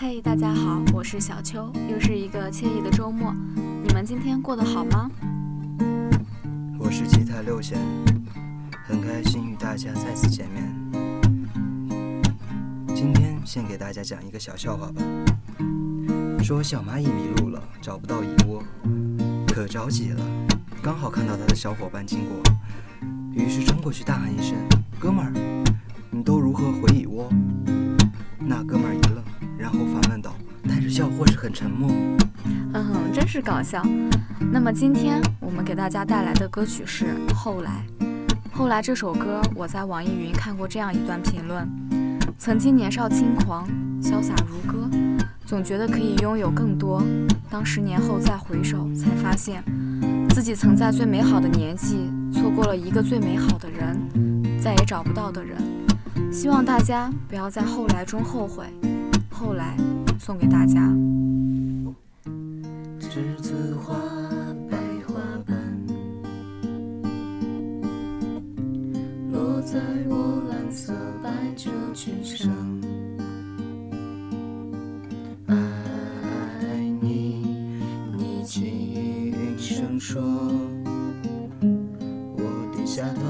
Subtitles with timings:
[0.00, 3.34] 嘿，大家好，我是小秋，又是一个惬意的周末，
[3.82, 5.10] 你们今天过得好吗？
[6.78, 7.76] 我是吉他六弦，
[8.86, 10.62] 很开心与大家再次见面。
[12.94, 15.02] 今天先给大家讲一个小笑话吧。
[16.44, 18.62] 说小蚂蚁迷路了，找不到蚁窝，
[19.48, 20.24] 可着急了，
[20.80, 22.40] 刚好看到它的小伙伴经过，
[23.32, 24.56] 于是冲过去大喊一声
[25.00, 25.32] ：“哥们儿，
[30.98, 31.88] 笑或是很沉默。
[32.74, 33.80] 嗯哼，真是搞笑。
[34.52, 37.86] 那么今天我们给大家带来的歌曲是《后来》。
[38.52, 41.64] 后来这首歌，我在网易云看过这样一段评论：
[42.36, 43.64] 曾经年少轻狂，
[44.02, 44.90] 潇洒如歌，
[45.46, 47.00] 总觉得可以拥有更多。
[47.48, 49.62] 当十年后再回首，才发现
[50.30, 55.56] 自己曾在最美好的年纪错过了一个最美好的人，再也找不到的人。
[56.32, 58.66] 希望大家不要在后来中后悔。
[59.38, 59.76] 后来，
[60.18, 60.92] 送给大家。
[62.98, 63.94] 栀子花，
[64.68, 64.76] 白
[65.06, 65.14] 花
[65.46, 65.56] 瓣，
[69.30, 72.50] 落在我蓝色百褶裙上。
[75.46, 75.56] 爱
[77.00, 77.46] 你，
[78.16, 80.20] 你轻声说。
[81.60, 83.22] 我低下头，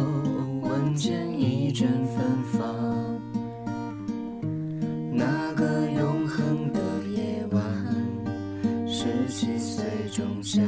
[0.71, 2.98] 闻见一阵芬芳。
[9.29, 10.63] 十七岁仲夏，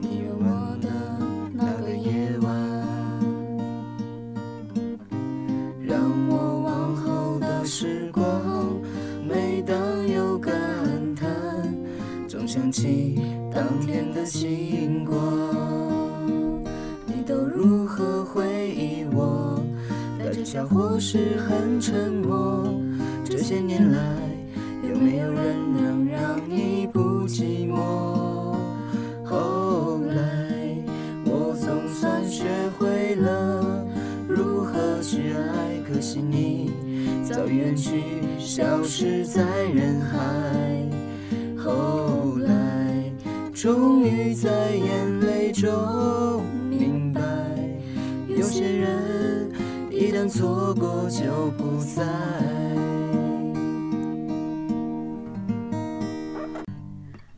[0.00, 0.88] 你问我的
[1.52, 2.50] 那个夜晚，
[5.78, 8.24] 让我往后的时光，
[9.28, 9.76] 每当
[10.08, 10.50] 有感
[11.14, 11.28] 叹，
[12.26, 13.20] 总想起
[13.52, 15.20] 当天的星光。
[17.04, 19.62] 你都如何回忆我？
[20.18, 22.72] 带着笑或是很沉默？
[23.22, 23.99] 这些年来，
[35.00, 36.70] 去爱，可惜你
[37.24, 38.02] 早已远去，
[38.38, 40.18] 消失在人海。
[41.56, 43.12] 后来，
[43.52, 47.20] 终于在眼泪中明白，
[48.28, 49.50] 有些人
[49.90, 52.04] 一旦错过就不再。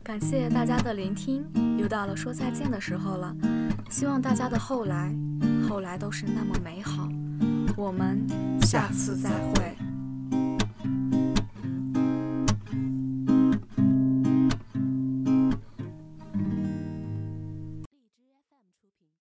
[0.03, 1.43] 感谢大家的聆听，
[1.77, 3.35] 又到了说再见的时候了。
[3.89, 5.13] 希望大家的后来，
[5.67, 7.09] 后来都是那么美好。
[7.75, 8.27] 我们
[8.61, 9.82] 下次再会。